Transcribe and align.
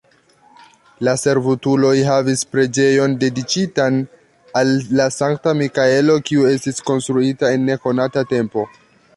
La 1.07 1.11
servutuloj 1.23 1.91
havis 2.07 2.41
preĝejon 2.55 3.13
dediĉitan 3.25 4.01
al 4.63 4.73
Sankta 5.19 5.55
Mikaelo, 5.61 6.19
kiu 6.31 6.49
estis 6.57 6.85
konstruita 6.91 7.57
en 7.59 7.71
nekonata 7.73 8.29
tempo. 8.35 8.67